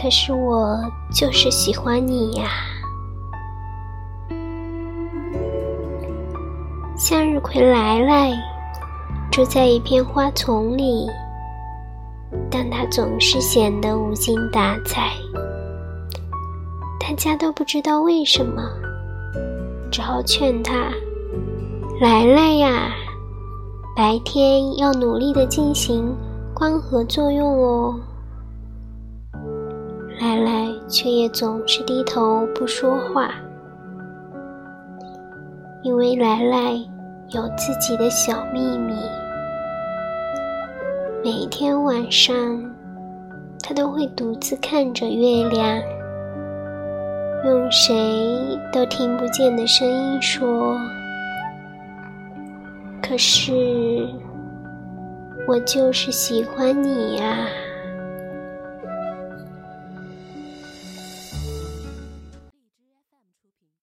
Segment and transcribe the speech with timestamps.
[0.00, 0.78] 可是我
[1.10, 2.44] 就是喜欢你呀。
[6.96, 8.32] 向日葵来来，
[9.30, 11.08] 住在一片花丛里，
[12.48, 15.10] 但它总是显得无精打采。
[17.00, 18.62] 大家都不知道为什么，
[19.90, 20.92] 只好劝他
[22.00, 22.92] ：“来来呀，
[23.96, 26.14] 白天要努力的进行
[26.54, 27.98] 光合作用哦。”
[30.38, 33.30] 来来却也总是低头不说话。
[35.82, 36.72] 因为来来
[37.28, 38.94] 有自己的小秘密，
[41.24, 42.34] 每天晚上，
[43.62, 45.80] 他都会独自看着月亮，
[47.44, 50.76] 用谁都听不见的声音说
[53.02, 54.08] ：“可是，
[55.46, 57.46] 我就是喜欢你呀。”